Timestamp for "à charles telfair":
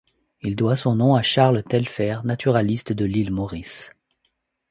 1.13-2.25